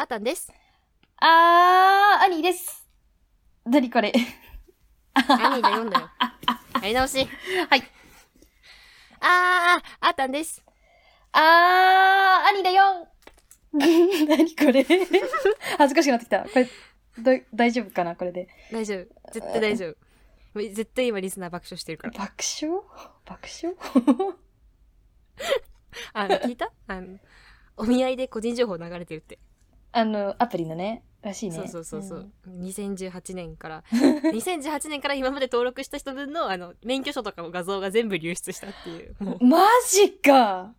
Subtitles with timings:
[0.00, 0.52] あたんです。
[1.20, 2.86] あー、兄です。
[3.66, 4.12] 何これ。
[5.14, 6.10] 兄で読んだよ。
[6.80, 7.18] やり直し。
[7.68, 7.82] はい。
[9.20, 10.64] あー、あたんです。
[11.32, 13.08] あー、兄だよ
[13.72, 16.44] 何これ恥ずかしくなってきた。
[16.44, 16.68] これ、
[17.18, 18.48] ど大丈夫かなこれで。
[18.72, 19.32] 大丈夫。
[19.32, 19.88] 絶対大丈
[20.54, 20.60] 夫。
[20.60, 22.12] 絶対今リスナー爆笑してるから。
[22.12, 22.80] 爆笑？
[23.26, 23.76] 爆笑？
[26.14, 26.72] あの、聞いた？
[26.86, 27.18] あの、
[27.76, 29.38] お見合いで個人情報流れてるって。
[29.92, 31.56] あの、アプリのね、らしいね。
[31.56, 32.62] そうそうそうそううん。
[32.62, 39.16] 2018年から、 2018年から今まで登録した人分の、あの、免許証とかの画像が全部流出したっていう。
[39.18, 40.74] もう、マジか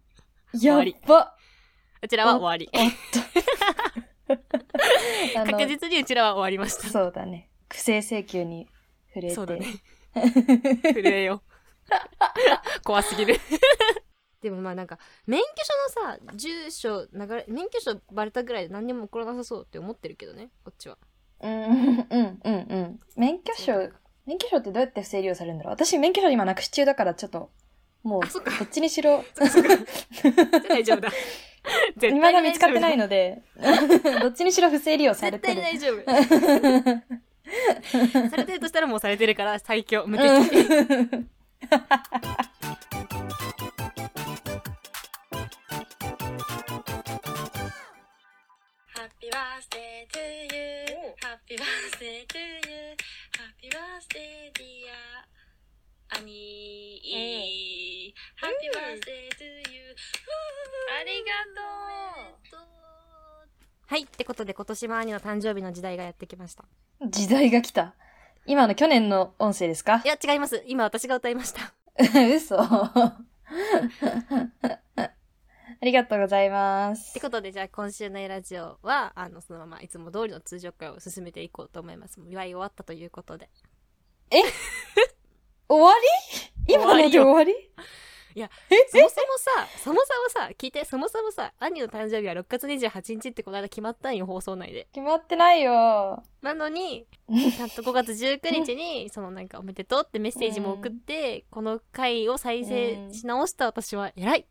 [0.62, 1.36] やっば
[2.02, 2.70] うちらは終わり。
[5.36, 6.90] 確実にうちらは終わりました。
[6.90, 7.50] そうだね。
[7.70, 8.68] 不正請求に
[9.10, 9.36] 触れて。
[9.36, 9.66] そうだね。
[10.94, 11.44] 震えよ。
[12.84, 13.36] 怖すぎる。
[14.42, 15.48] でもまあなんか、免許
[15.98, 20.98] 証のさ、住所流れ、免許証バレたぐらいで何にも起こらなさそうって思ってるけどね、こっちは。
[21.42, 21.70] うん、うん、
[22.10, 23.00] うん、うん。
[23.18, 23.92] 免許証、
[24.26, 25.74] 免許証ってどうやって不正利用されるんだろう？
[25.74, 27.50] 私免許証今なくし中だからちょっと、
[28.04, 29.26] もう、あそっかどっちにしろ、
[30.70, 31.10] 大丈夫だ。
[31.98, 33.04] 絶対に未だ見つかってないの。
[33.04, 33.42] ので、
[34.22, 35.62] どっちにしろ不正利用され絶てる。
[35.62, 37.10] 対に大丈夫。
[38.30, 40.30] されてるとしたらもうされてるから最強、無敵。
[49.32, 49.70] ハッ
[51.46, 56.18] ピーバースデーディア。
[56.18, 58.14] アニー。
[58.38, 59.94] Happy birthday to you。
[61.00, 61.28] ありが
[62.50, 62.60] とう。
[63.86, 66.66] はい、ってことで今年もアニーの誕生日の時代がやってきました。
[67.08, 67.94] 時代が来た。
[68.48, 70.02] 今の去年の音声ですか？
[70.04, 70.64] いや、違います。
[70.66, 71.72] 今私が歌いました。
[72.36, 72.58] 嘘。
[75.82, 77.20] ありがとうございますって。
[77.22, 82.20] ことで、じゃあ今週のエラジオは、あの、そのままいつも通りの通常会を進めていこうと思います。
[82.20, 83.50] もう祝い終わったということで。
[85.70, 85.94] 終わ
[86.68, 86.74] り？
[86.74, 87.54] 今ので終わり？
[88.36, 88.76] いや、え？
[88.90, 94.88] そもそもさ、そもそもさ、聞いて、そもそもさ、兄の誕生日は6月28日ってこの間決まったんよ、放送内で。
[94.94, 96.24] 決まってないよ。
[96.42, 104.46] なのに、ちゃんと5月19日に、 そのなんかおめでとうってメッセージも送って、この回を再生し直した私は偉い。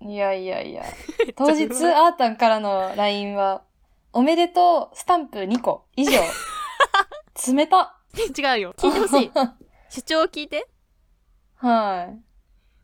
[0.00, 0.84] いやいやいや。
[1.36, 3.62] 当日、アータンからの LINE は、
[4.12, 6.12] おめでとう、スタンプ2個、以上。
[7.52, 7.96] 冷た。
[8.16, 8.74] 違うよ。
[8.76, 9.32] 聞いてほしい。
[9.90, 10.68] 主張を聞いて。
[11.56, 12.14] は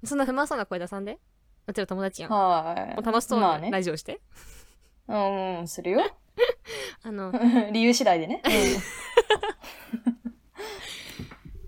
[0.05, 1.19] そんな不満そうな声出さんで。
[1.67, 2.31] うちら友達やい。
[2.31, 2.33] ん。
[2.33, 3.01] もはい。
[3.01, 3.71] う楽しそうなまあね。
[3.71, 4.21] ラジオして。
[5.09, 6.03] うん、うん、するよ。
[7.03, 7.33] あの、
[7.73, 8.43] 理由次第でね。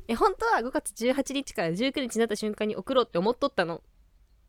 [0.08, 3.82] え、本当は5月18日から19日になった瞬間に送ろうって思っとったの。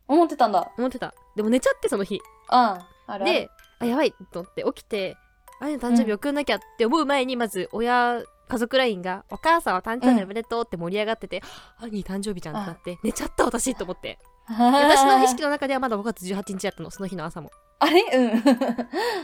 [0.08, 0.72] 思ってたんだ。
[0.78, 1.14] 思ってた。
[1.36, 2.22] でも寝ちゃって、その日。
[2.50, 3.34] ああ、あるある。
[3.34, 5.18] で、あ、やばいと思って起きて、
[5.60, 11.42] あれの誕生日送んなきゃって思う前に、まず親、家族 LINE が、お母さんは誕生日おめでとうって盛り上がってて、
[11.82, 14.20] 兄誕生日じゃんってなって、寝ちゃった私と思って。
[14.48, 17.52] 私の意識の中ではまだ5月18日やったの、その日の朝も。
[17.80, 18.02] あれ？
[18.02, 18.44] うん。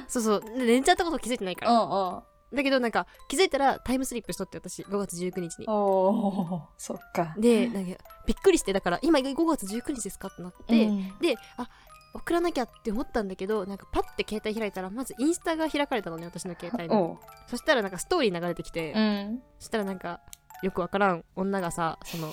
[0.08, 0.42] そうそう。
[0.42, 1.80] で寝ちゃったこと気づいてないかうら。
[1.80, 2.24] んうん。
[2.54, 5.66] だけどなんか、気づいたらタイムスリップしとって私、5月19日に。
[5.68, 7.34] おー、そっか。
[7.38, 7.98] で、なんか、
[8.28, 11.68] びっくりして、だから、今5月19日ですかってなって、うんで、あ、
[12.14, 17.18] 送らなきゃって思ったんだけど、なんかパッて携帯開いたら、まずインスタが開かれたのね、私の携帯に。
[17.48, 19.42] そしたらなんかストーリー流れてきて、うん。
[19.58, 20.22] そしたらなんか、
[20.62, 22.32] よくわからん女がさ、その、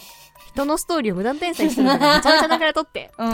[0.49, 3.33] 人のストーリーを無断転載してるのがめちゃめちゃ流れとって、 うん。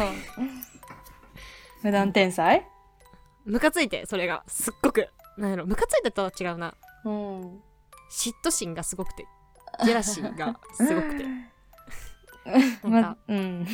[1.83, 2.67] 無断天才
[3.45, 5.09] ムカついて、それが、すっごく。
[5.37, 6.75] なんやろ、ムカついたとは違うな。
[7.05, 7.61] うん。
[8.11, 9.27] 嫉妬心がすごくて、
[9.85, 11.25] ジェラシーがすごくて。
[12.85, 13.67] なん まか、うん。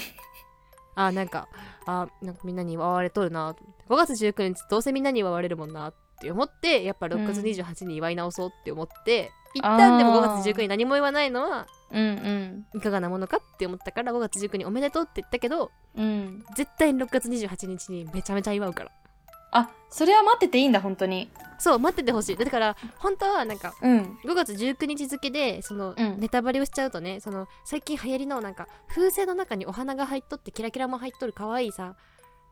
[0.95, 1.49] あ、なんか、
[1.87, 3.55] あ、なんかみんなに祝われとるな。
[3.89, 16.05] 5月19日どうせみんなに祝われるもんなって思って、やっぱ6月28日に祝い直そうって思って、一旦でも5月19日に何も言わないのは、うんいかがなものかって思ったから5月19日におめでとうって言ったけど、うん。
[16.05, 16.45] うん。
[16.57, 18.91] 絶対に6月28日にめちゃめちゃ祝うから。
[19.53, 21.31] あ、それは待ってていいんだ、本当に。
[21.59, 22.37] そう、待っててほしい。
[22.37, 24.19] だから、本当はなんか、うん。
[24.25, 31.95] 5月19日付で、その、うんネタバレをしちゃうとね、その、最近流行りのなんか、風船の中にお花が入っとって、キラキラも入っとる可愛いさ、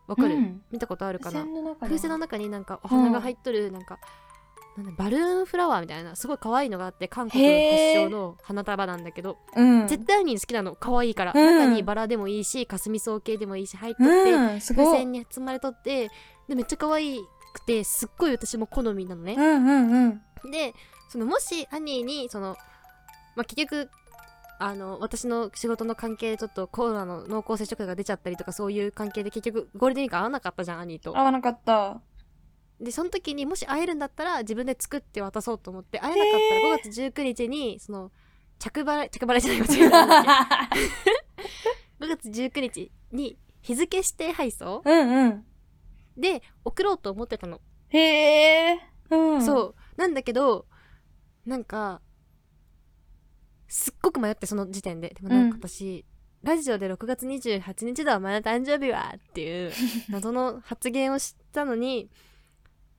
[0.06, 1.40] わかる、うん見たことあるかな？
[1.40, 3.98] 風船の中に風船の中になんかお花が入っとる、なんか、
[4.76, 9.88] なんだバルーンフラワーみたいなすごい可愛いのがあって韓国発祥の花束なんだけど、うん。
[9.88, 14.60] 絶対に好きなの可愛いから、うん中にバラでもいいしかすみ草系でもいいし入っとって、うん。
[14.60, 16.10] 風船に包まれとって
[16.50, 17.20] でめっちゃ可愛
[17.54, 20.50] くてすっごい私も好みなのねう、んうんうん。
[20.50, 20.74] で
[21.08, 22.56] そのもしアニーにその、
[23.36, 23.88] まあ、結局
[24.58, 32.00] あの私の仕事の関係でちょっとコロナの濃厚接触者が出ちゃったりとかそういう関係で結局ゴールデンウィーク会わなかったじゃんアニーと合わなかった。
[32.80, 38.10] でその時にもし会えるんだったら自分で作って渡そうと思って会えなかったら5月19日にその
[38.58, 39.96] 着払い着払いじゃない間違えた
[42.00, 44.82] 5月19日に日付指定配送？
[44.84, 45.44] うんうん。
[46.16, 48.80] で送ろうと思ってたの、へえ。
[49.10, 49.44] うん。
[49.44, 50.66] そうなんだけど
[51.44, 52.00] なんか
[53.68, 56.04] すっごく迷ってその時点ででもなんか私、
[56.42, 59.72] ラジオで6月28日だお前の誕生日はっていう
[60.10, 62.10] 謎の発言をしたのに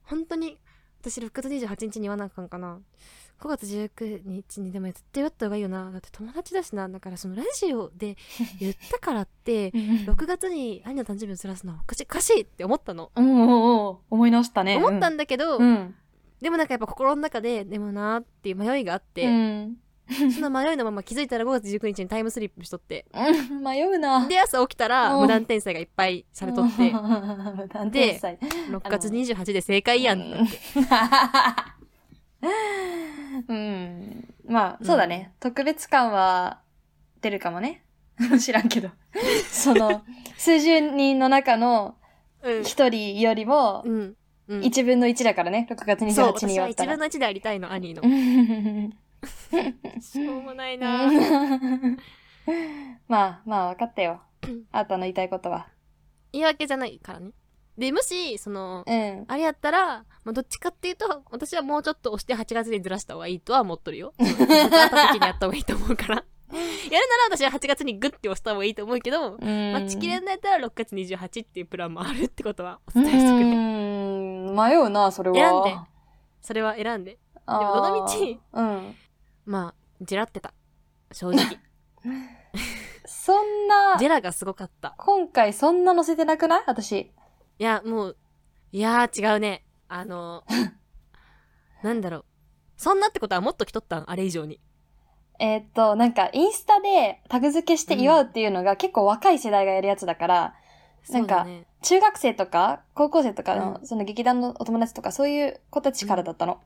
[0.03, 0.59] 本当に
[1.01, 2.79] 私6月28日に言わなあかんかな
[3.41, 8.15] 5月19日にでも絶対言った方がいいよなだって友達だしなだからそのラジオで
[8.61, 9.81] 言ったからってうん。
[10.05, 13.97] 6月に兄の誕生日をずらすのはおかしいおかしいって思ったの、うんうんうん。
[14.11, 14.77] 思い直したね。
[14.77, 15.95] 思ったんだけど、うん。
[16.39, 19.77] でもなんかやっぱ心の中ででもなーっていう迷いがあって、うん。
[20.33, 23.63] その迷いのまま気づいたら5月19日にタイムスリップしとってうん。
[23.63, 24.27] 迷うな。
[24.27, 30.49] で朝起きたらうん無断転載がいっぱいされとって 無断転載6月28で正解やんって
[33.47, 34.33] うん。
[34.47, 35.33] まあ、そうだね。
[35.39, 36.61] 特別感は
[37.21, 37.83] 出るかもね。
[38.39, 38.89] 知らんけど。
[39.51, 40.03] その、
[40.37, 41.95] 数十人の中の
[42.43, 44.15] うん一人よりもう、ん
[44.47, 45.67] うん一分の一だからね。
[45.69, 46.99] 6月28そう私は1に言われたら分。
[46.99, 48.91] の1でありたいの兄のうん
[50.01, 51.07] しょうもないな
[53.07, 54.21] まあ、まあ、分かったよ。
[54.71, 55.67] あなたの言いたいことは。
[56.33, 57.31] 言い訳じゃないからね
[57.77, 59.25] でもしそのうん。
[59.27, 69.71] あれやったら、まあ、どっちかっていうと私はもうちょっと押して8月にずらした方がいいとは思っとるよ 会った時にやった方がいいと思うからやるなら私は8月にグッて押した方がいいと思うけど、うん。
[69.73, 74.53] 待ちきれんのやったら6月28っていうプランもあるってことはおう伝えしてくれ、ん。
[74.53, 75.35] 迷うな、それは。
[75.35, 75.89] 選んで
[76.41, 77.11] それは選んで。
[77.13, 78.95] でもどの道うん。
[79.45, 80.53] まあジェラってた
[81.13, 81.57] 正直
[83.05, 86.63] そんなジ、ェラがすごかった今回そんな載せてなくない？
[86.67, 87.11] 私。
[87.61, 88.17] いやもう
[88.71, 89.63] いやー違うね。
[89.87, 90.43] あの
[91.83, 92.25] なんだろう。
[92.75, 94.09] そんなってことはもっと来とったん？
[94.09, 94.59] あれ以上に。
[95.37, 100.55] えーっと、なんか、インスタでタグ付けして祝うっていうのが結構若い世代がやるやつだから、
[101.09, 101.67] なんかそうだね。
[101.83, 103.85] 中学生とか高校生とかの、うん。
[103.85, 106.61] その劇団のお友達とかそういう子たちからだったの。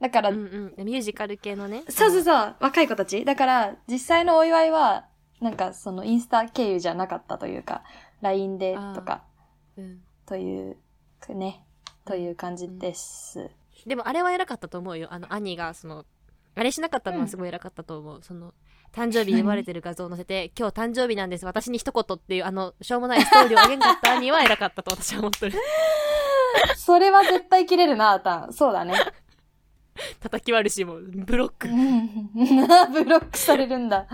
[0.00, 0.84] だから、うんうん。
[0.84, 1.84] ミュージカル系のね。
[1.88, 3.24] そうそうそう、若い子たち。
[3.24, 5.06] だから、実際のお祝いは、
[5.40, 7.84] なんかそのインスタ経由じゃなかったというか、
[8.20, 9.22] LINE でとか、
[9.76, 10.00] うん
[10.30, 10.76] という、
[11.34, 11.66] ね、
[12.04, 13.50] という感じです。
[13.84, 16.04] でもあれは偉かったと思うよあの兄がその
[16.54, 18.54] あれしなかったのはすごい偉かったと思う、その
[18.92, 25.58] 誕生日祝われてる画像を載せて「今日誕生日なんです私に一言」っていうあのしょうもないストーリーをあげんかった兄は偉かったと私は思ってる
[26.78, 28.52] それは絶対切れるな、あたん。
[28.52, 28.94] そうだね。
[30.20, 32.32] 叩き割るしもうブロックうん
[32.92, 34.06] ブロックされるんだ。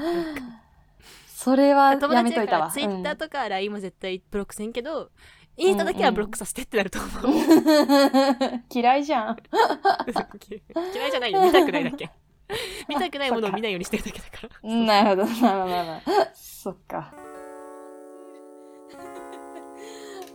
[1.47, 2.71] それは友やめといたわ。
[2.71, 5.11] ツイッターとか LINE も絶対ブロックせんけど、
[5.59, 7.35] インスタだけはブロックさせてってなると思う、う
[8.57, 9.37] ん嫌いじゃん。
[10.95, 11.41] 嫌いじゃないよ。
[11.43, 12.11] 見たくないだけ。
[12.89, 14.71] 見たくないものを見ないようにしてるだけだから。
[14.71, 15.41] なるほど。
[15.41, 16.03] まあまあまあまあ。
[16.35, 17.13] そっか。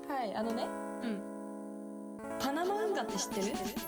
[0.09, 0.67] はい、あのね。
[1.03, 1.21] うん。
[2.39, 3.47] パナマ運河って知ってる？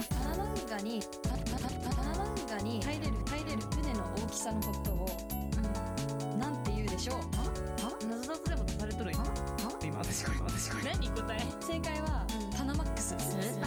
[0.10, 5.08] パナマ運河に、パパパパナマ運河に入れる、入れる船の大きさのことを、
[6.38, 7.18] なんて言うでしょう？
[8.08, 9.18] 謎々でも出されとるよ。
[9.18, 9.34] 今
[10.04, 12.28] 私これ私これ何答え正解は、
[12.58, 13.60] パナマックスです。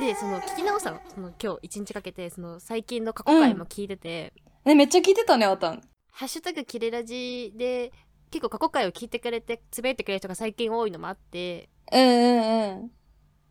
[0.00, 4.32] でその聞き直したのその今日一日かけてその最近の過去回も聞いてて、
[4.64, 5.80] ね、めっちゃ聞いてたね、あたん。
[6.10, 7.92] ハッシュタグキレラジで
[8.32, 12.90] 結構過去回を聞いてくれてつぶやいてくれる人が最近多いのもあってうんうんうん。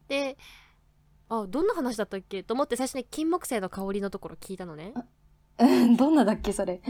[0.10, 0.38] で
[1.30, 2.44] あどんな話だったっけ？
[2.44, 4.94] と思って最初に金木犀の香りのところ聞いたのね
[5.60, 6.82] うん、どんなだっけ、それ。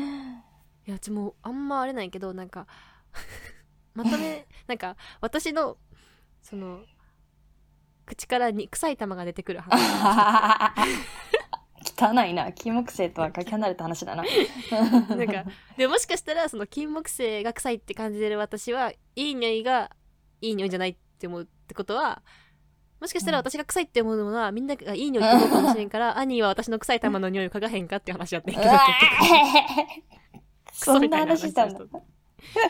[0.88, 2.66] いやうちもうあんまあれないけどなんか
[3.94, 5.78] まとめなんか私の
[6.42, 6.82] その
[8.06, 9.80] 口からに臭い玉が出てくる話。
[11.96, 12.52] 汚いな。
[12.52, 14.24] 金木犀とはかけ離れた話だな。
[15.16, 15.46] なんか
[15.78, 19.92] でもしかしたらその金木犀が臭いって感じてる私はいい匂いが
[20.42, 22.22] いい匂いじゃないって思うってことは
[23.00, 28.70] もしかしたら私が臭いって思うのはみんながいい匂いって思うかもしれんから 兄は私の臭い玉の匂いを嗅がへんかって話やってんけど
[30.72, 31.80] そんな話したんだ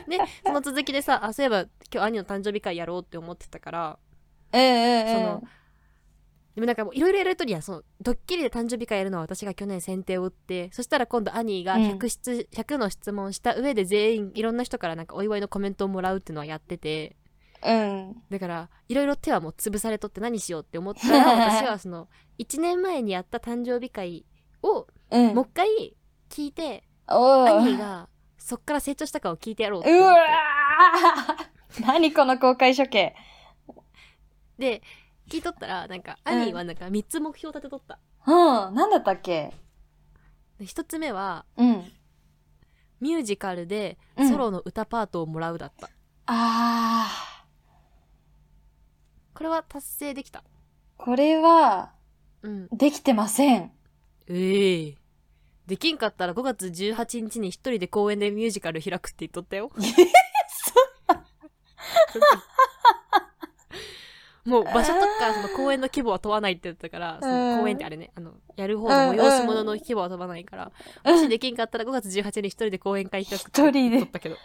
[0.07, 1.61] で その続きでさあそういえば
[1.93, 3.99] 今日兄の誕生日会やろうって思ってたから
[4.51, 5.13] うんうんうん。
[5.13, 5.43] その
[6.55, 17.15] でもなんかもういろいろやるとりやそのドッキリで誕生日会やるのは私が去年先手を打ってそしたら今度兄がうん100質、100の質問した上で全員いろんな人からなんかお祝いのコメントをもらうっていうのはやってて
[17.65, 18.21] うん。
[18.29, 24.25] だからいろいろ手はもう潰されとって何しようって思ったら 私はその1年前にやった誕生日会
[24.61, 25.33] をうん。
[25.33, 25.95] もう一回
[26.29, 28.09] 聞いて、おー兄が
[28.45, 30.15] そっから成長したかを聞いてやろううわ
[31.73, 33.15] てー何この公開処刑。
[34.59, 34.81] で
[35.29, 38.75] 聞いとったらなんかうん兄はなんか3つ目標立てとった、うん。
[38.75, 39.53] なんだったっけ？
[40.59, 41.89] で1つ目はうん。
[42.99, 45.89] ミュージカルでうんソロの歌パートをもらうだった、
[46.25, 47.07] あ
[49.33, 50.43] これは達成できたー。
[50.97, 51.93] これは、
[52.41, 53.71] うんできてません。
[54.27, 54.97] ええ
[55.67, 59.71] できんかったら5月18日に一人で公園でミュージカル開くって言っとったよ
[64.45, 70.71] もう場所とかその公園の規模は問わないって言ってたから、その公園ってあれね、あの、やる方の催し物の規模は問わないから、
[71.05, 74.35] もしできんかったら5月18日に一人で公演会開くって一人で言っとったけど。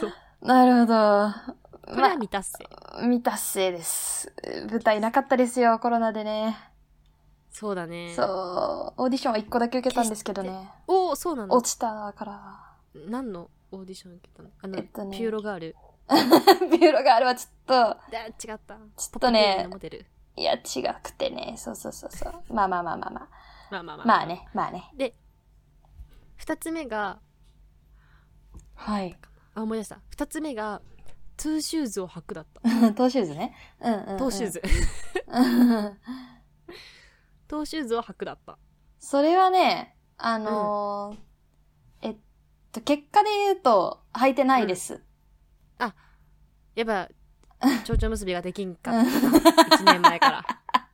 [0.00, 0.12] そう。
[0.40, 1.52] なるほど。
[1.84, 2.68] これは未達成。
[3.02, 4.32] 未達成です。
[4.70, 6.56] 舞台なかったですよ、コロナでね。
[7.52, 8.12] そうだね。
[8.14, 8.26] そう。
[9.02, 10.70] オーディションは一個だけ受けたんですけどね。
[10.86, 11.54] おおそうなの？
[11.54, 12.74] 落ちたから。
[13.08, 14.48] 何のオーディション受けたの？
[14.62, 15.76] あの、えっとねピューロガール。
[16.70, 18.48] ビューロがあれはちょっと、あ違った。
[18.48, 19.68] ちょっとね。
[20.34, 21.54] いや、違くてね。
[21.58, 22.32] そうそうそうそう。
[22.52, 23.28] まあまあまあまあまあ。
[23.70, 24.06] まあまあまあ。
[24.06, 24.26] まあ。
[24.26, 24.90] ね、まあね。
[24.96, 25.14] で、
[26.36, 27.20] 二つ目が、
[28.74, 29.16] はい。
[29.54, 30.00] あ、思い出した。
[30.08, 30.80] 二つ目が、
[31.36, 32.60] トゥーシューズを履くだった。
[32.94, 33.54] トーシューズね。
[33.80, 34.18] うんうん、うん。
[34.18, 34.62] トーシューズ。
[37.56, 37.58] うん。
[37.58, 38.58] トーシューズを履くだった。
[38.98, 42.16] それはね、あのーえっ
[42.72, 45.02] と、結果で言うと、履いてないです。
[46.74, 47.08] やっぱ、
[47.84, 49.06] 蝶々結びができんかったな。
[49.76, 50.44] 一年前から。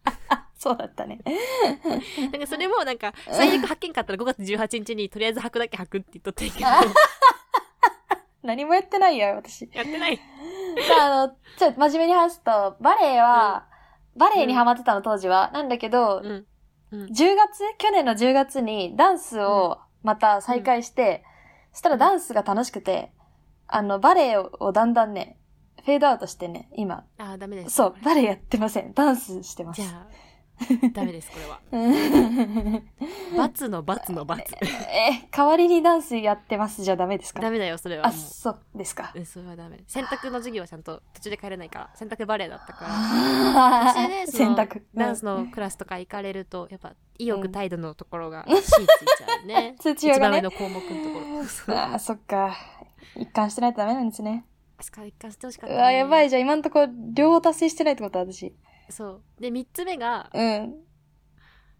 [0.58, 1.20] そうだったね。
[2.32, 6.66] なんかそれもなんか、最悪履けんかったら5月18日にとりあえず履くだけ履くって言っとったけど、
[8.42, 9.68] 何もやってないよ、私。
[9.72, 10.16] やってない。
[10.16, 10.22] さ
[11.00, 13.67] あ、あの、ちょっと真面目に話すと、バレエは、
[14.18, 15.50] バレエにハマってたの、当時は。
[15.52, 16.46] なんだけど、うん。
[16.90, 17.06] うん。
[17.06, 17.62] 10月？
[17.78, 21.24] 去年の10月にダンスをまた再開して、
[21.72, 23.12] そしたらダンスが楽しくて、
[23.66, 25.38] あの、バレエをだんだんね、
[25.84, 27.04] フェードアウトしてね、今。
[27.18, 27.74] あー、ダメです。
[27.76, 28.92] そう、バレエやってません。
[28.94, 29.82] ダンスしてます。
[29.82, 30.06] じゃあ、
[30.92, 31.60] ダメです、これは。
[31.72, 32.82] え、
[33.36, 34.42] 罰の罰の罰。
[35.30, 37.40] 代わりにダンスやってますじゃダメですか？
[37.40, 38.12] ダメだよ、それはあ。
[38.12, 39.12] そうですか。
[39.14, 39.78] うん、それはダメ。
[39.86, 43.92] 洗濯の授業はちゃんと途中で帰れないから、洗濯バレエだったから。
[43.94, 44.86] それで、その選択。
[44.94, 49.76] ダンスのクラスとか行かれると、やっぱ、意欲態度のところが、C ついちゃ うね。
[49.78, 50.50] 一番上の。
[50.50, 51.20] 項目のとこ
[51.70, 51.78] ろ。
[51.80, 52.56] あー、そっか。
[53.16, 54.44] 一貫してないとダメなんですね。
[54.80, 55.82] スカ一貫してほしかっうた、ね。
[55.82, 56.30] わ、やばい。
[56.30, 58.54] じゃあ今んとこ両方達成してないってこと私。
[58.90, 59.40] そう。
[59.40, 60.74] で、三つ目が、うん。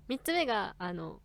[0.09, 1.21] 三つ目が、あの、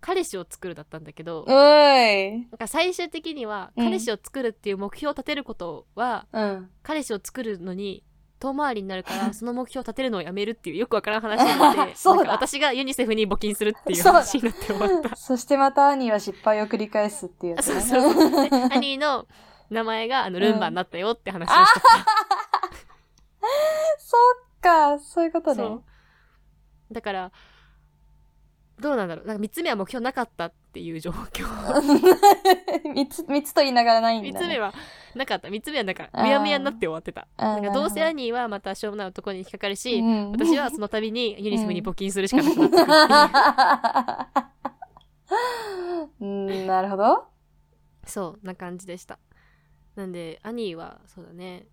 [0.00, 2.40] 彼氏を作るだったんだけど、おーい。
[2.42, 6.70] なんか最終的には、うん彼氏を作るっていう目標を立てることは、うん。
[6.82, 8.04] 彼氏を作るのに、
[8.38, 15.16] 遠回りになるから、 その目標を立てるのをやめるっていうよくわからん話になって、 そうだなんか私がユニセフに募金するっていう話になって終わった。
[15.16, 17.80] そしてまた兄は失敗を繰り返すっていうやつね。
[17.80, 18.50] そうそうそう。
[18.50, 19.26] で、 兄の
[19.70, 21.80] 名前が、あの、ルンバになったよって話をして
[24.08, 24.16] そ
[24.56, 25.60] っか、そういうことた。
[25.60, 25.74] ねそ。
[25.74, 26.94] う。
[26.94, 27.32] だから、
[28.80, 29.26] どうなんだろう。
[29.26, 31.44] なんか三つ目は目標なかったっていう状況。
[32.94, 34.32] 三つ、三つと言いながらないんだ、ね。
[34.32, 34.72] 三つ目は
[35.14, 35.50] なかった。
[35.50, 37.28] 三つ目はなんか、むやむやになって終わってた。
[37.36, 42.76] なんかどうせなる兄はまたしょうもない男に引っかかるし、うん、私はその度にユニセフに募金するしかなくなって
[46.20, 46.24] くう。
[46.24, 47.26] うん、なるほど。
[48.06, 49.18] そうな感じでした
[49.94, 51.66] なんで兄はそうだね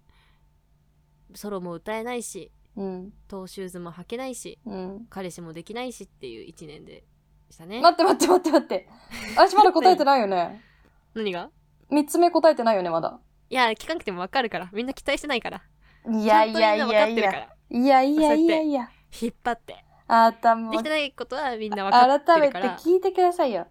[1.34, 5.06] ソロも歌えないしうん、トーシューズも履けないしうん。
[5.10, 7.06] 彼氏もできないしっていう一年で
[7.50, 7.82] したね。
[7.82, 8.90] 待って待って待って待って。
[9.36, 10.62] 私まだ答えてないよね。
[11.16, 11.50] 何が？
[11.90, 13.20] 三つ目答えてないよね、まだ。
[13.50, 14.70] いや聞かなくてもわかるから。
[14.74, 15.64] みんな期待してないから。
[16.12, 17.08] いやいやいやいや。
[17.08, 18.90] いやいやいやいや。
[19.22, 19.86] 引っ張って。
[20.08, 23.68] あたもできてないことはみんな分かって改めてるから聞いてくださいよ。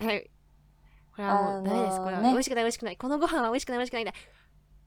[0.00, 0.30] はい。
[1.14, 2.32] これはもうダメです、あのーこれはね。
[2.32, 2.96] 美味しくない美味しくない。
[2.96, 4.12] このご飯は美味しくない美味しくないんだ。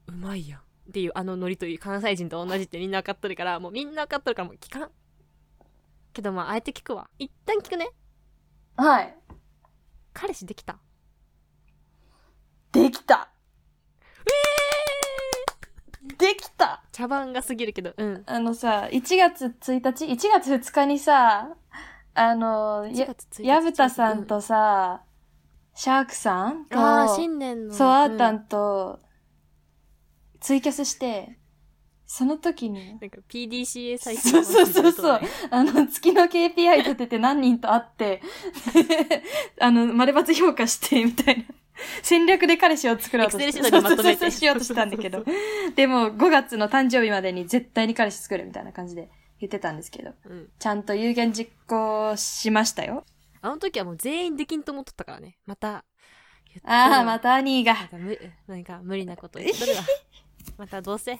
[0.08, 4.90] うまいやんっていうあのノリという関西人と同じってみんな分かっとるからもうみんな分かっとるからもう聞かん。
[6.12, 7.08] けどまああえて聞くわ。
[7.18, 7.90] 一旦聞くね。
[8.76, 9.14] はい。
[10.14, 10.78] 彼氏できた？
[12.72, 13.28] できた。
[16.18, 16.82] できた。
[16.92, 17.92] 茶番が過ぎるけど。
[17.96, 18.22] うん。
[18.26, 21.56] あのさ、1月1日 ?1 月2日にさ、
[22.14, 23.46] あの、1や、月1日。
[23.46, 25.02] やぶたさんとさ、
[25.74, 27.74] シャークさんと、ああ新年の。
[27.74, 28.36] そう、あーたうん。
[28.36, 29.00] んと、
[30.40, 31.38] ツイキャスして、
[32.06, 35.20] その時に、なんか PDCA サイトそうそうそうそう。
[35.20, 38.22] のあの、月の KPI 立てて何人と会って、
[39.60, 41.44] あの、丸抜評価して、みたいな。
[42.02, 45.22] 戦略で彼氏を作ろうとトにまとしようとしたんだけど。
[45.76, 50.48] でも、5月の誕生日までに絶対に彼氏作るみたいな感じで言ってたんですけど、うん。
[50.58, 53.04] ちゃんと有言実行しましたよ。
[53.42, 55.36] あの時はもう全員できんと思っとったからね。
[55.44, 55.84] また
[56.64, 57.76] ああ、また兄が。
[58.46, 59.82] なんか無理なこと言っとるわ
[60.56, 61.18] またどうせ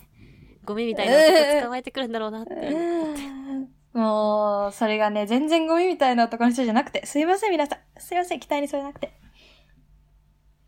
[0.65, 3.97] ゴミみたいな男捕まえてくるんだろうなって思って。
[3.97, 7.79] もう、それがね、全然ゴミみたいな男の人じゃなくて、すいません、皆さん。
[7.99, 9.19] すいません、期待にそれなくて。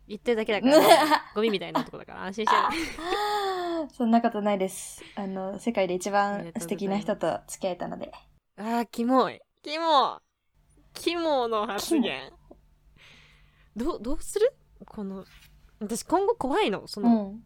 [0.08, 3.88] 言ってるだけだから、 ゴミみたいな男だから安心してる。
[3.94, 5.02] そんなことないです。
[5.14, 8.12] あの、世界で一あ番素敵な人と付き合えたので。
[8.56, 9.40] あー、キモい。
[9.62, 10.20] キモ
[10.94, 12.32] キモの発言。
[13.76, 14.52] どう、どうする？
[14.84, 15.24] この、
[15.80, 16.86] 私今後怖いの。
[16.86, 17.44] その、うん。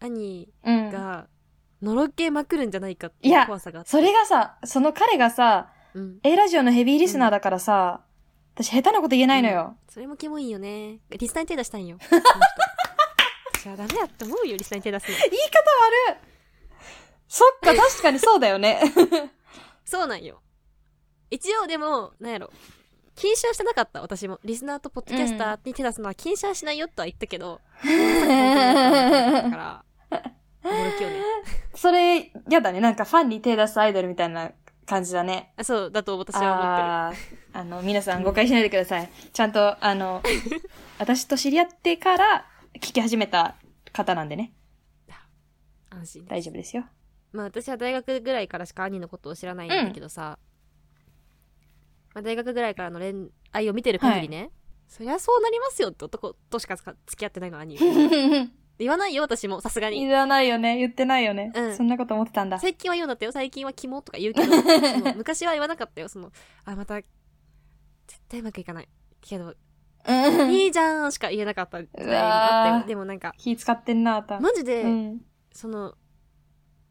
[0.00, 0.90] 兄うん。
[0.90, 1.28] が、
[1.82, 3.90] のろけまくるんじゃないかっていう怖さがあって。
[3.90, 6.18] それがさ、その彼がさ、うん。
[6.22, 8.02] A ラジオのヘビーリスナーだからさ、
[8.54, 9.76] 私下手なこと言えないのよ。
[9.88, 11.00] それもキモいよね。
[11.10, 11.98] リスナーに手出したいんよ。
[13.62, 15.16] じゃあダメだって思うよ、リスナーに手出すの。
[15.18, 15.36] 言い方
[16.14, 16.36] 悪い
[17.28, 18.80] そっか、確かにそうだよね。
[19.84, 20.40] そうなんよ。
[21.30, 22.50] 一応でも、なんやろ。
[23.16, 24.38] 禁止はしてなかった、私も。
[24.44, 31.22] リスナーとポッドキャスターに手出すのは禁止はしないよとは言ったけど、 まさか本当にやったんだから、驚きよね。
[31.74, 32.80] それ、やだね。
[32.80, 34.52] なんかファンに手出すアイドルみたいな
[34.86, 35.52] 感じだね。
[35.56, 37.36] あそうだと私は思ってる。
[37.52, 39.10] あの、皆さん誤解しないでください。
[39.32, 40.22] ちゃんと、あの、
[40.98, 42.46] 私と知り合ってから
[42.76, 43.56] 聞き始めた
[43.92, 44.52] 方なんでね。
[45.90, 46.26] 安心。
[46.26, 46.84] 大丈夫ですよ。
[47.32, 50.38] まあ私は大学ぐらいからしか兄のことを知らないんだけどさ、
[52.14, 54.50] まあ、大学ぐらいからの恋愛を見てる限りね、
[54.88, 57.78] そりゃそうなりますよって男としか付き合ってないの兄。
[58.78, 60.00] 言わないよ私もさすがに。
[60.00, 60.76] 言わないよね。
[60.78, 61.52] 言ってないよね。
[61.54, 62.58] うんそんなこと思ってたんだ。
[62.58, 64.52] 最近は言うんだったよ最近はキモとか言うけど
[65.16, 66.30] 昔は言わなかったよその
[66.64, 67.08] あまた絶
[68.28, 68.88] 対うまくいかない
[69.20, 69.54] けど
[70.06, 74.40] うんいいじゃんしか言えなかった時代もあったうわよーでもなんか気使ってんな、あた。
[74.40, 75.20] マジで、うん。
[75.52, 75.94] その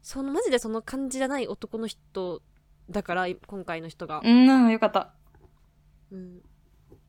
[0.02, 2.42] そのマジでその感じじゃない男の人
[2.90, 5.14] だから今回の人が、うん、よかった。
[6.12, 6.40] うん、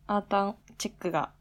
[0.08, 1.32] アータンチェックが。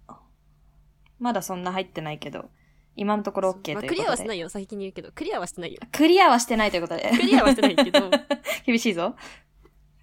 [1.18, 2.50] まだそんな入ってないけど、
[2.96, 3.88] 今のところ OK というまあ、ことで。
[3.88, 4.48] クリアはしてないよ。
[4.48, 5.12] 先に言うけど。
[5.12, 5.80] クリアはしてないよ。
[5.92, 7.10] クリアはしてないということで。
[7.10, 8.10] クリアはしてないけど。
[8.66, 9.14] 厳しいぞ。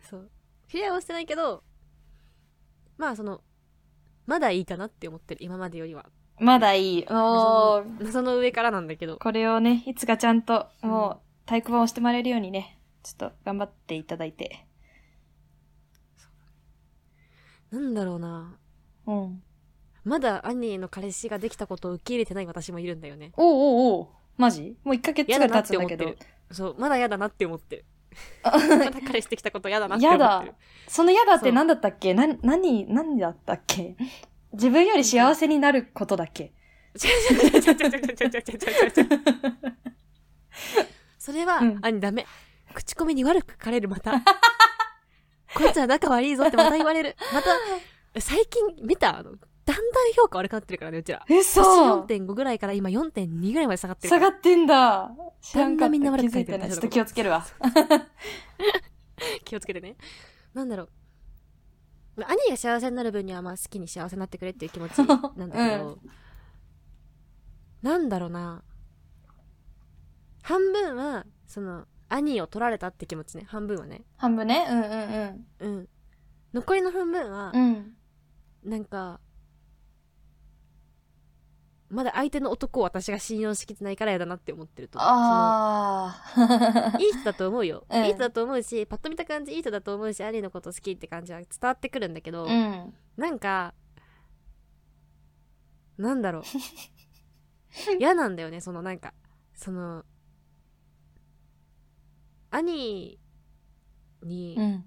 [0.09, 0.29] そう。
[0.69, 1.63] クリアはしてないけど
[2.97, 3.41] まあその
[4.25, 5.43] まだいいかなって思ってる。
[5.43, 6.05] 今までよりは。
[6.39, 7.05] まだいい。
[7.09, 9.17] もう、その上からなんだけど。
[9.17, 10.89] これをね、いつかちゃんと、うん。
[10.89, 14.65] もう、太鼓判をしてもらえるようにね、ちょっと頑張っていただいて。
[17.71, 18.57] なんだろうな。
[19.07, 19.43] うん。
[20.03, 23.31] まだアニーの彼氏ができたことを受け入れてない私もいるんだよね。
[23.37, 24.75] おうおおマジ？
[24.83, 26.15] もう1ヶ月ぐらい経つんだけど。
[26.51, 27.85] そうまだ嫌だなって思ってる。
[28.43, 30.53] まだ彼氏できたこと嫌だなって思ってる。
[30.87, 32.13] その嫌だって何だったっけ？
[32.13, 33.95] な何何だったっけ？
[34.51, 36.51] 自分より幸せになることだっけ？
[41.17, 42.27] それは、うん、兄ダメ
[42.73, 44.21] 口コミに悪く書かれるまた
[45.55, 49.31] こいつは仲悪いぞってまた言われるまた最近見たあの
[49.65, 51.25] だんだん評価悪くなってるからね、うちら。
[51.29, 54.09] 嘘私4.5ぐらいから今4.2ぐらいまで下がってる。
[54.09, 55.11] 下がってんだ。
[55.41, 55.89] 知らんかった。
[55.89, 56.31] だんだんみんな悪く。
[56.31, 57.45] 書いてるちょっと気をつけるわ。
[59.45, 59.95] 気をつけてね。
[60.53, 60.89] なんだろう。
[62.17, 65.99] まあ兄が幸せになる分にはまあ好きに幸せになってくれっていう気持ちなんだけど、
[67.81, 68.63] なんだろうな。
[70.43, 73.45] 半分は、その、兄を取られたって気持ちね。
[73.47, 74.03] 半分はね。
[74.17, 74.67] 半分ね。
[74.69, 75.89] うんうんうん。
[76.53, 77.95] 残りの半分はう、ん。
[78.63, 78.69] うん。
[78.69, 79.19] なんか、
[81.93, 84.99] まだ相手の男を私が信用しきってないから嫌だなって思ってると。
[84.99, 86.97] ああ。
[86.99, 87.85] いい人だと思うよ。
[87.89, 92.93] うんいい人だと思うし、パッと見た感じいい人だと思うし、兄のこと好きって感じは伝わってくるんだけど、うん。
[93.15, 93.75] なんか、
[95.97, 96.43] なんだろう。
[97.99, 99.13] 嫌なんだよね、そのなんか、
[99.53, 100.03] その、
[102.49, 103.19] 兄
[104.23, 104.85] にうん。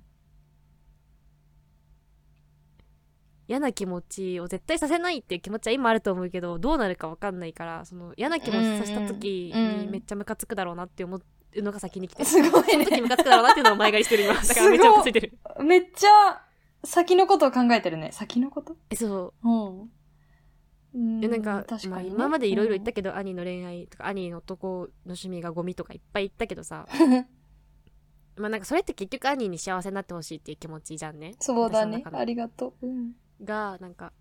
[3.49, 12.29] 嫌な気持ちを絶対させないっていう気持ちは今あると思うけど、どうなるかわかんないから、その嫌な気持ちさせた時うんうんにめっちゃムカつくだろうなって思うのが先に来てる。
[12.29, 13.01] すごいその時ね。
[13.03, 14.35] ムカつくだろうなっていうのを前借りしてる今。
[14.43, 15.39] だからめっちゃムカついてる。
[15.65, 16.43] めっちゃ、
[16.85, 18.11] 先のことを考えてるね。
[18.13, 18.77] 先のこと？
[18.91, 19.49] え、そう。
[19.49, 19.81] うん。
[19.81, 26.87] うんでなんか、まあ、今までいろいろ言ったけど、兄の恋愛とか兄の男の趣味がゴミとかいっぱい言ったけどさ
[28.37, 32.87] まあなんかそれって結局兄に幸せになってほしいっていう気持ちじゃんねそうだねありがとう。
[32.87, 33.13] うん。
[33.43, 34.13] がなんか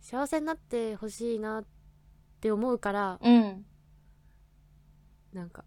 [0.00, 1.64] 幸せになってほしいなっ
[2.40, 3.64] て思うからうん。
[5.32, 5.64] なんか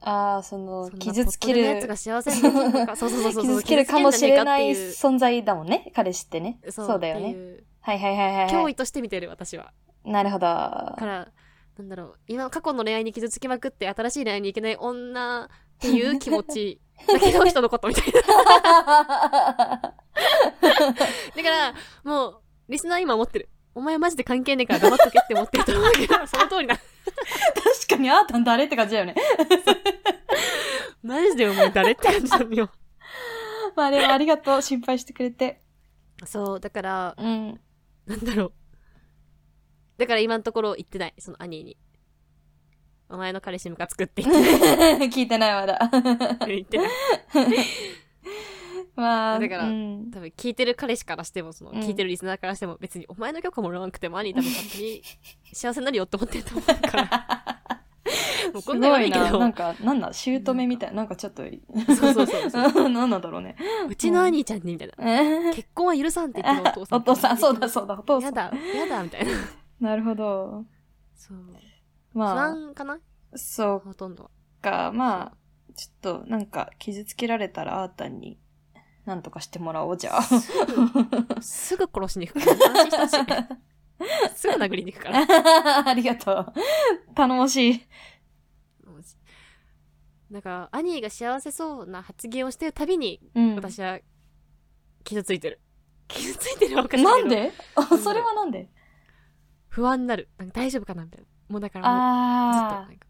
[0.00, 5.90] ああ、その傷つけるやつが、幸せにできるのか そうそうそうそう傷つけるかもしれない存在だもんね。
[5.94, 6.60] 彼氏ってね。
[6.70, 7.64] そうだよね。
[7.80, 8.48] はいはいはいはい。
[8.48, 9.72] 脅威として見てる私は
[10.04, 10.46] なるほど。
[10.46, 11.32] から
[11.78, 15.48] なんだろう今過去の恋愛に傷つきまくって新しい恋愛に行けない女っ
[15.80, 18.28] ていう気持ちだけの人のことみたいなだ
[19.92, 19.92] か
[21.34, 26.84] らもうリスナー今思ってるお前マジで関係ねえから黙っとけって思ってると思うけどその通りだ確
[27.88, 29.14] かにあーたん誰って感じだよね。
[31.02, 32.70] マジでお前誰って感じなのよ。
[33.76, 34.62] まあでもありがとう。
[34.62, 35.60] 心配してくれて。
[36.24, 37.60] そう、だから、うん。
[38.06, 38.52] なんだろう。
[39.98, 41.76] だから今のところ言ってない、その兄に。
[43.08, 45.78] お前の彼氏ムカつくって言って 聞いてないまだ。
[46.46, 46.88] 言ってない。
[48.96, 55.02] まあ、だからうん、多分聞いてる彼氏からしても、その、うん聞いてるリスナーからしても、別にお前の許可もらわなくても兄多分勝手に
[55.52, 57.46] 幸せになるよって思ってると思うから。
[58.52, 60.96] もうすこんなごいいけど、なんか、なんだ、姑みたいな。
[60.96, 62.88] なんかちょっと、そうそうそうそう。
[62.88, 63.56] なんなんだろうね。
[63.88, 65.20] うちの兄ちゃんにみたいな。
[65.20, 66.98] え結婚は許さんって言ってるお父さん。
[66.98, 68.34] お父さん、そうだそうだ、お父さん。
[68.34, 69.32] やだ、やだ、みたいな。
[69.80, 70.64] なるほど。
[71.14, 71.38] そう。
[72.16, 72.94] 不ま安かな？
[72.94, 74.30] あ、そうほとんどは。
[74.62, 78.38] か、まあ、ちょっと、なんか、傷つけられたら、あーたんに、
[79.04, 80.22] なんとかしてもらおう、じゃあ。
[81.42, 82.80] すぐ殺しに行くから。
[82.80, 83.44] 安心してほし
[84.32, 84.36] い。
[84.36, 85.26] すぐ殴りに行くから。
[85.86, 86.52] ありがとう。
[87.14, 87.86] 頼もしい。
[90.32, 93.54] だから、兄が幸せそうな発言をしてるたびに、うん。
[93.56, 94.00] 私は、
[95.04, 95.60] 傷ついてる。
[96.08, 97.52] 傷ついてるわけじゃなんで？
[97.74, 98.68] あ、それはなんで？
[99.68, 100.30] 不安になる。
[100.38, 101.26] なんか大丈夫かなみたいな。
[101.48, 103.06] もうだからもう、ずっと、あなんか、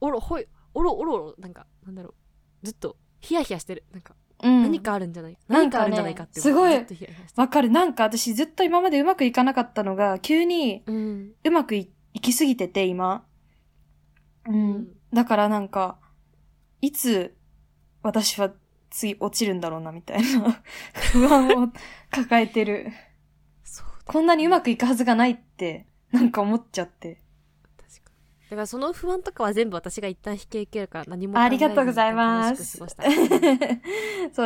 [0.00, 2.14] おろ、ほい、おろおろおろ、なんか、なんだろ
[2.62, 2.66] う。
[2.66, 3.84] ずっと、ヒヤヒヤしてる。
[3.92, 4.62] なんか、ー、うん。
[4.62, 5.38] 何かあるんじゃない？
[5.48, 6.40] 何かあるんじゃないかって。
[6.40, 6.86] すごい
[7.36, 7.70] わかる。
[7.70, 11.36] なんか私ずっと今までうまくいかなかったのが、急にる。
[11.44, 13.24] うまくいいきすぎてて、今。
[14.46, 14.52] う。
[14.52, 14.88] うんん。
[15.12, 15.98] だからなんか、
[16.80, 17.36] いつ
[18.02, 18.52] 私は
[18.90, 20.62] 次落ちるんだろうな、みたいな
[21.12, 21.68] 不安を
[22.10, 22.88] 抱えてる。
[24.06, 27.20] こんなにうまくいくはずがないって、 なんか思っちゃって。
[27.76, 28.10] 確か
[28.44, 28.50] に。
[28.50, 32.78] だからその不安とかは全部私が一旦引き受けるから何もありがとうございます。
[32.78, 32.88] そう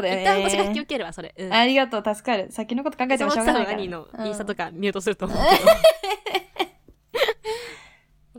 [0.03, 0.22] だよね。
[0.22, 1.35] 一旦私が引き受けるわ、それ。
[1.37, 1.53] うん。
[1.53, 2.53] ありがとう、助かる。
[2.53, 3.79] 先のこと考えてもしょうがないから。
[3.79, 4.66] 兄のインスタとか。
[4.66, 5.70] かミュートすると思うけど。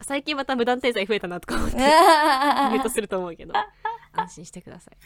[0.01, 3.53] 最近また無断転載増えたなとか思って、ミュートすると思うけど、
[4.11, 4.97] 安心してください。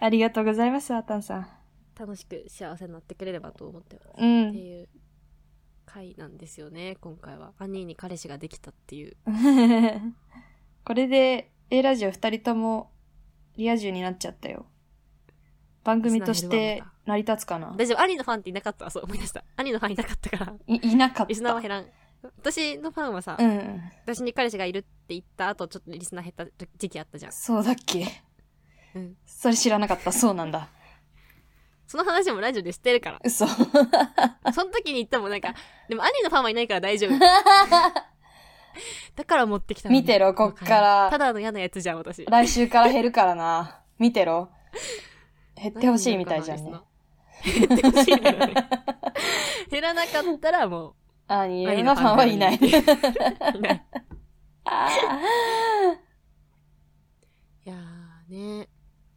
[0.00, 1.48] ありがとうございます、あたんさん。
[1.96, 4.08] 楽しく幸せになってくれればと思ってます。
[4.08, 4.54] うってん。
[4.56, 4.88] いう
[5.94, 7.52] 回なんですよね、今回は。
[7.56, 9.16] 兄に彼氏ができたっていう。
[10.84, 12.90] これで A ラジオ二人とも
[13.56, 14.66] リア充になっちゃったよ。
[15.84, 17.74] 番組として成り立つかな？
[17.76, 19.44] 大丈夫、兄のファンっていなかったわそう思い出した。
[19.56, 21.24] 兄のファンいなかったから、いいなかった。
[21.26, 21.86] リスナーは減らん。
[22.22, 23.82] 私のファンはさ、うん。
[24.04, 27.32] 私に彼氏がいるって言った後、ちょっとリスナー減った時期あったじゃん。
[27.32, 28.06] そうだっけ
[28.96, 29.16] うん。
[29.26, 30.10] それ知らなかった。
[30.10, 30.68] そうなんだ。
[31.94, 33.20] その話もラジオでしてるから。
[33.24, 33.46] 嘘。
[33.46, 33.68] その
[34.72, 35.54] 時に言ったもんなんか、
[35.88, 37.16] でも兄のファンはいないから大丈夫。
[39.14, 42.26] だから持ってきた見てろこっからただの嫌なやつじゃん、私。
[42.28, 43.80] 来週から減るからな。
[44.00, 44.50] 見てろ。
[45.54, 46.72] 減ってほしいみたいじゃんね。
[47.44, 48.54] 減ってほしいんだよね。
[49.70, 50.96] 減らなかったらも
[51.30, 52.56] う、エルのファンはいない。
[52.56, 52.58] い
[53.60, 53.86] ない。
[54.64, 54.88] あ
[57.64, 58.68] いやーね、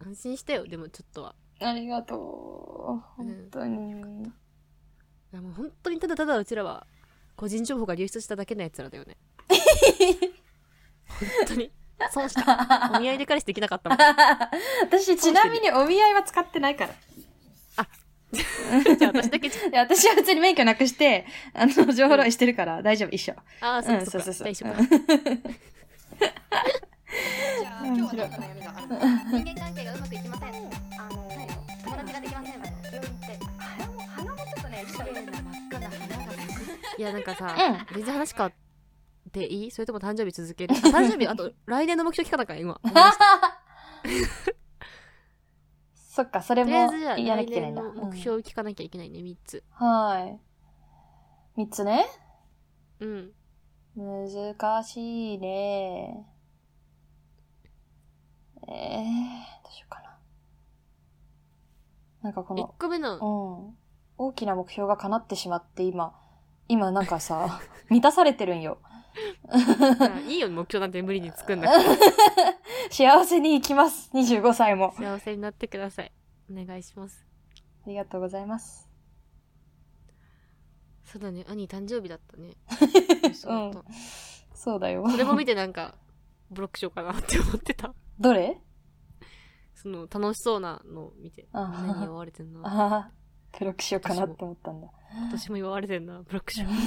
[0.05, 1.33] 安心したよ、でもちょっとは。
[1.59, 2.19] ーありがとう。
[3.15, 4.01] 本当に。
[4.21, 6.87] いやもう本当にただただうちらは、
[7.35, 9.17] 個人情報が流出しただけのやつらだよね。
[11.07, 11.71] 本当に。
[12.11, 12.91] 損した。
[12.95, 13.97] お見合いで彼氏できなかったもん。
[14.81, 16.93] 私、ちなみにお見合いは使ってないから。
[18.97, 19.67] じゃあ私だけじゃ。
[19.67, 23.33] いや私は普通に免許なくして、あの、情報漏洩してるから大丈夫、一緒。
[23.61, 24.53] ああ、そうそうそうそう。
[24.53, 24.73] そうか。
[24.73, 25.45] 大丈
[37.37, 38.53] さ、うん全然話変わっ
[39.31, 39.71] ていい？
[39.71, 40.75] それとも誕生日続ける？
[40.77, 42.79] あ誕生日、あと、来年の目標聞かなきゃ今。
[45.93, 47.81] そっか、それもやらな来きゃいけないんだ。
[47.83, 49.63] 年の目標聞かなきゃいけないね、3つ。
[49.79, 50.39] うんはい。
[51.55, 52.05] 三つね。
[52.99, 53.31] うん。
[53.95, 56.25] 難しいね。
[58.67, 58.73] えー、
[59.63, 60.17] どうしようかな。
[62.23, 63.77] なんかこ1の、個目の、うん。
[64.17, 66.19] 大きな目標が叶ってしまって今、
[66.67, 68.79] 今なんかさ、 満たされてるんよ。
[70.27, 71.97] いいよ、目標なんて無理に作んなく
[72.89, 72.93] て。
[72.93, 74.11] 幸せに生きます。
[74.13, 74.93] 25歳も。
[74.95, 76.11] 幸せになってください。
[76.51, 77.25] お願いします。
[77.85, 78.87] ありがとうございます。
[81.05, 82.57] そうだね、兄誕生日だったね。
[83.33, 83.91] そうだった
[84.53, 85.09] そうだよ。
[85.09, 85.95] それも見てなんか、
[86.51, 87.93] ブロックしようかなって思ってた。
[88.19, 88.59] どれ？
[89.73, 93.11] その、楽しそうなのを見て、あみんなに祝われてんな。
[93.57, 94.87] ブロックしようかなって思ったんだ。
[95.11, 96.71] 今年も祝われてんな、ブロックしよう。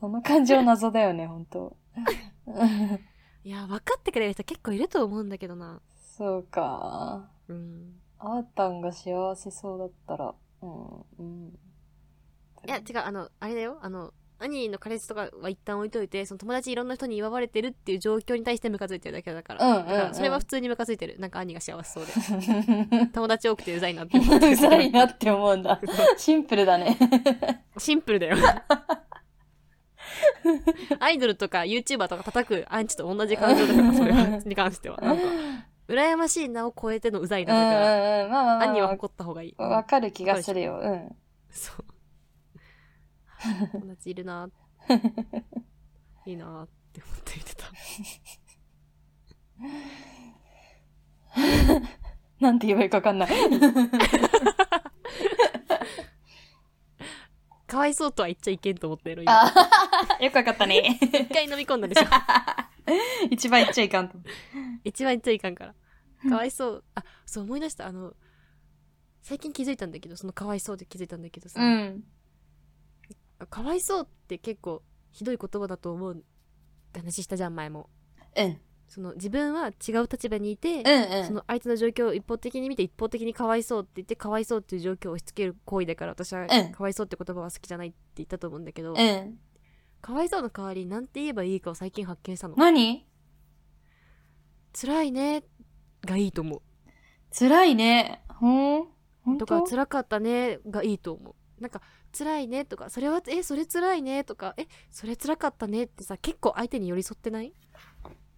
[0.00, 1.76] その感情謎だよね、本当
[3.44, 5.80] いや、分かってくれる人結構いると思うんだけどな。
[6.16, 7.28] そうか。
[7.48, 8.00] うん。
[8.18, 11.58] あーたんが幸せそうだったら、うん、うん。
[12.66, 13.78] いや、違う、あの、あれだよ。
[13.82, 14.12] あの、
[14.46, 25.80] 兄の彼氏とかは一旦置いといてその友達いろんな人に祝われてるっていう状況に対してムカついてるだけだから,、うんうんうんだからそれは普通にムカついてるなんか兄が幸せそうで 友達多くてうざいなって思ってうざいなって思うんだ。
[26.16, 26.96] シンプルだね。
[27.78, 28.36] シンプルだよ
[31.00, 35.22] アイドルとか YouTuber とか叩くアンチと同じ感情だからそれはに関してはなんか
[35.88, 38.30] 羨ましい名を超えてのうざいうんなだから、うんうん。
[38.30, 39.64] まあまあまあま兄は誇った方がいい、あ。
[39.64, 40.78] わかる気がするよ。
[40.82, 41.16] うん。
[41.50, 41.84] そう
[43.72, 44.48] 友達いるな
[46.26, 47.70] いいなって思って見てた
[52.40, 53.30] なんて言えばいいかわかんない。
[57.66, 59.52] かわいそうとは言っちゃいけんと思ってる今あ
[60.22, 60.98] よくわかったね。
[61.00, 62.04] 一回飲み込んだでしょ
[63.30, 64.18] 一番言っちゃいかんと。
[64.84, 65.74] 一番言っちゃいかんから
[66.30, 68.14] かわいそうあそう思い出したあの
[69.22, 72.04] 最近気づいたんだけどそのかわいそうで気づいたんだけどさ、うん。
[73.50, 76.16] かわいそうって結構ひどい言葉だと思うっ
[76.92, 77.88] て話したじゃん前も
[78.36, 78.58] うん。
[78.86, 81.26] その自分は違う立場にいて、うんうん。
[81.26, 89.38] その相手の状況を一方的に見て一方的にかわいそうって言ってかわいそうっていう状況を押し付ける行為だから私はんかわいそうって言葉は好きじゃないって言ったと思うんだけど、うん。
[90.00, 93.06] かわいそうの代わりになんて言えばいいかを最近発見したの何？
[94.78, 95.44] 辛いね
[96.04, 96.60] がいいと思
[97.36, 98.22] 辛いね。
[98.28, 98.80] ほ
[99.32, 101.80] んとか辛かったねがいいと思うなんか
[102.16, 107.52] 辛いねとかそれはえそれ辛いねとかえそれ辛かったねってさ結構相手に寄り添ってない？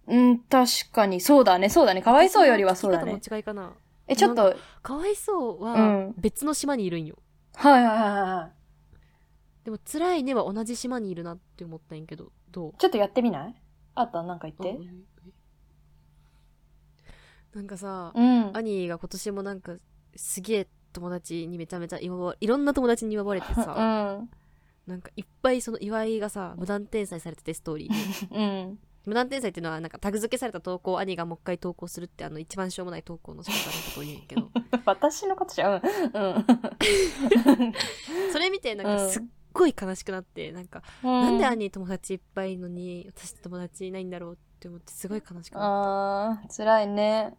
[0.07, 1.19] うん、確かに。
[1.19, 2.01] そうだね、そうだね。
[2.01, 3.19] かわいそうよりはそうだね。
[3.21, 3.73] の違いかな
[4.07, 7.17] え、ちょっと、はいかわいそううはん別の島にいるんよ、
[7.55, 8.49] はいはいは
[9.65, 12.69] でも辛いねは同じ島にいるなって思ったんやけどどう？
[12.69, 12.73] い。
[12.77, 13.55] ちょっとやってみない？
[13.95, 14.23] あった？
[14.23, 14.79] なんか言って。
[17.53, 18.55] あなんかさ、うん。
[18.55, 19.73] 兄が今年もなんか
[20.15, 23.71] すげえ友達にめちゃめちゃ祝わいろんな友達に祝われてうさ、
[24.19, 24.29] ん。
[24.87, 28.79] なんかいっぱいその祝いがさ無断転載されててストーリーにうん。
[29.05, 34.49] 無断転載っていうのはなんかタグ付けされた投稿を兄がもう一回投稿するってあの一番しょうもない投稿の仕方のことを言うんやけど
[34.85, 35.75] 私のことじゃん。
[35.75, 36.45] うん。
[38.33, 41.09] それ見てなんかすっごい悲しくなってなんか、うん。
[41.09, 47.37] なんで兄友達いっぱいのに私友達いないんだろうって思ってすごい悲しくなっあー、辛いね。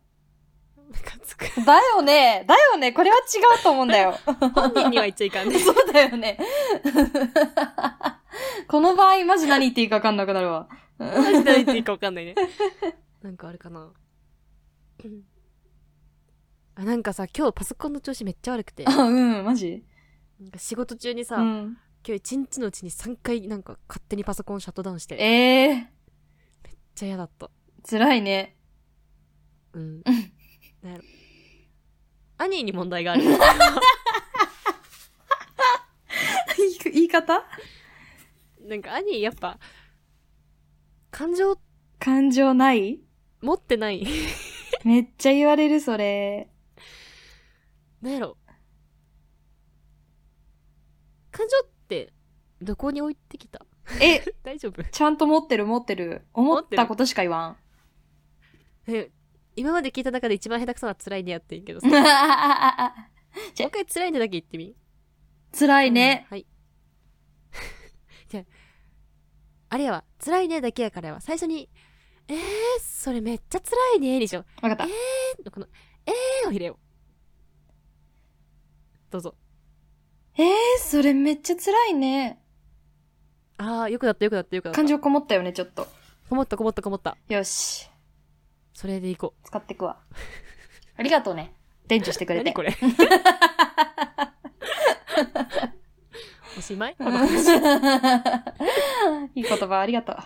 [0.92, 2.44] たムカつくだよね。
[2.46, 2.92] だよね。
[2.92, 3.20] これは違
[3.59, 4.18] うと思うんだよ。
[4.55, 6.38] 本人には言っちゃいかんね そうだよね。
[8.68, 10.68] この場合、マジ何言っていいか分かんなくなるわ。
[10.98, 12.35] マジで何言っていいか分かんないね。
[13.22, 13.90] なんかあれかな。
[16.74, 19.85] あ、なんかさ、今日パソコンの調子めっちゃ悪くて、あ、うん、マジ？
[20.40, 21.79] なんか仕事中にさ、うん。
[22.07, 25.87] 今日一日のうちに3回なんか勝手にパソコンシャットダウンして、めっええ
[26.94, 27.46] ちゃ嫌だった。
[27.46, 27.51] ー、
[27.90, 28.57] 辛いね。
[29.72, 30.03] うん。
[30.88, 31.05] なんやろ。
[32.38, 33.22] 兄に問題がある。
[36.92, 37.44] 言い方？
[38.62, 39.59] なんか兄やっぱ、
[41.11, 41.59] 感情
[41.98, 43.01] 感情ない？
[43.40, 44.07] 持ってない。
[44.85, 46.48] めっちゃ言われる、それ。
[48.01, 48.38] なんやろ。
[51.31, 52.12] 感情って
[52.62, 53.64] どこに置いてきた？
[54.01, 54.83] え、 大丈夫？
[54.85, 56.27] ちゃんと持ってる持ってる。
[56.33, 57.57] 思ったことしか言わん。
[58.87, 59.11] え
[59.58, 61.88] 今まで聞いた中で一番下手くそな辛いねやってんけどさ。
[61.90, 61.98] もう
[63.52, 64.76] 一回辛いねだけ言ってみ。
[65.58, 66.26] 辛いね。
[66.30, 66.46] うんはい。
[68.28, 68.44] じゃあ、
[69.70, 71.20] あれやわ、辛いねだけやからやわ。
[71.20, 71.68] 最初に、
[72.28, 72.38] えー、
[72.80, 74.66] それめっちゃ辛いねにしよう。
[74.66, 74.92] わかった。
[75.44, 75.66] のこの、
[76.06, 76.78] えーを入れよう。
[79.10, 79.34] どうぞ。
[80.36, 80.46] えー、
[80.78, 82.40] それめっちゃ辛いね。
[83.56, 84.76] あー、よくなったよくなったよくなった。
[84.76, 85.88] 感情こもったよね、ちょっと。
[86.28, 87.16] こもったこもったこもった。
[87.28, 87.90] よし。
[88.78, 89.98] それでいこ使ってくわ。
[90.96, 91.52] ありがとうね。
[91.88, 92.34] 伝授してくう。
[92.34, 92.44] れて。
[92.44, 92.72] 何これ？
[96.56, 96.94] おしまい？
[96.96, 97.48] この話
[99.34, 100.16] いい言葉ありがとう。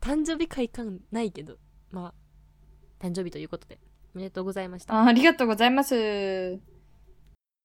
[0.00, 1.58] 誕生日会感ないけど、
[1.90, 2.14] ま
[2.98, 3.78] あ、誕生日ということで、
[4.14, 4.94] おめでとうございました。
[4.94, 6.58] あありがとうございます。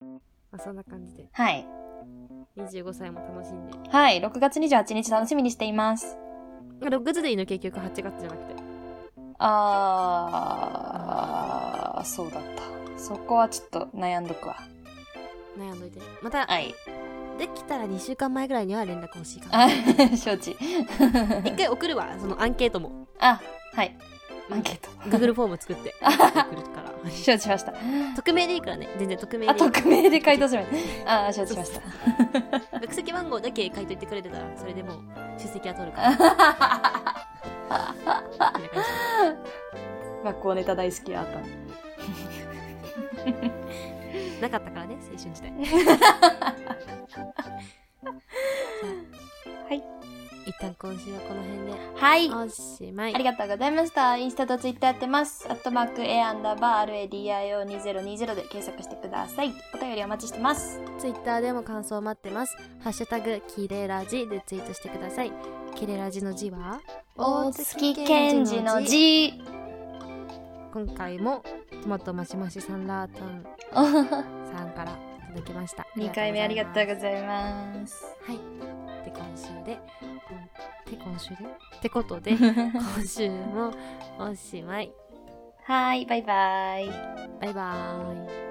[0.01, 0.19] ま
[0.51, 1.65] あ、そんな感じで、はい。
[2.57, 3.71] 25歳も楽しんで。
[3.89, 4.19] はい。
[4.19, 6.17] 6月28日楽しみにしています。
[6.81, 8.60] 6月でいいの結局8月じゃなくて。
[9.43, 12.61] あー、そうだった。
[12.99, 14.57] そこはちょっと悩んどくわ。
[15.57, 15.99] 悩んどいて。
[16.21, 16.75] また、はい。
[17.39, 19.63] できたら2週間前ぐらいには連絡欲しいかな。
[19.65, 19.69] あ、
[20.15, 20.51] 承知。
[21.45, 23.07] 一回送るわ、そのアンケートも。
[23.19, 23.41] あ、
[23.73, 23.97] はい。
[24.51, 24.89] アンケート。
[25.09, 26.27] Google フォーム作って 送るか
[26.81, 26.91] ら。
[27.09, 27.73] 承知しました。
[28.15, 28.89] 匿名でいいからね。
[28.99, 29.57] 全然匿名でいあ、い。
[29.57, 30.65] 匿名で回答する。
[31.05, 31.81] あー、承知しました。
[32.79, 34.99] 学籍番号だけ書いといてくれてたら、それでもう
[35.39, 36.11] 出席は取るから。
[40.23, 41.39] 学校ネタ大好きあった。
[44.41, 45.51] なかったからね、青春時代。
[49.69, 49.83] はい。
[50.61, 52.29] 旦今週はこの辺ではい。
[52.29, 54.15] おしまいありがとうございました。
[54.17, 55.47] インスタとツイッターやってます。
[55.49, 59.53] アットマーク A アンダーバー RADIO2020 で検索してください。
[59.73, 60.79] お便りお待ちしてます。
[60.99, 62.55] ツイッターでも感想を待ってます。
[62.83, 65.60] ハッシュタグ、キレラジでツイートしてください。
[65.75, 66.79] キレラジの字は？
[67.15, 68.81] 大月健二の。
[68.81, 69.33] 字。
[70.73, 71.43] 今回も
[71.83, 73.45] トマトマシマシサンラータン
[74.53, 74.97] さんから
[75.29, 75.85] 届きました。
[75.97, 78.05] 2回目ありがとうごいざいます。
[78.25, 78.37] はい。
[79.05, 81.35] で、今週で、うんで、今週で？
[81.35, 83.73] ってことで、 今週も
[84.19, 84.91] おしまい。
[85.65, 86.89] はい、バイバイ。
[87.41, 88.50] バイバーイ。